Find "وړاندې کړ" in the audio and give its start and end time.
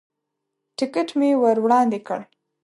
1.63-2.19